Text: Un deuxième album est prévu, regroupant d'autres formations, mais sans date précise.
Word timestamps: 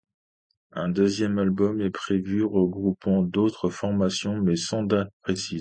Un 0.71 0.89
deuxième 0.89 1.37
album 1.37 1.79
est 1.79 1.91
prévu, 1.91 2.43
regroupant 2.43 3.21
d'autres 3.21 3.69
formations, 3.69 4.39
mais 4.41 4.55
sans 4.55 4.81
date 4.81 5.13
précise. 5.21 5.49